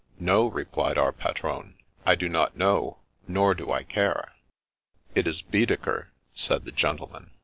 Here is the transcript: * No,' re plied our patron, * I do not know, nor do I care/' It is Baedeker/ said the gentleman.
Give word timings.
* 0.15 0.19
No,' 0.29 0.47
re 0.47 0.65
plied 0.65 0.97
our 0.97 1.11
patron, 1.11 1.75
* 1.91 2.05
I 2.07 2.15
do 2.15 2.27
not 2.27 2.57
know, 2.57 3.01
nor 3.27 3.53
do 3.53 3.71
I 3.71 3.83
care/' 3.83 4.33
It 5.13 5.27
is 5.27 5.43
Baedeker/ 5.43 6.11
said 6.33 6.65
the 6.65 6.71
gentleman. 6.71 7.29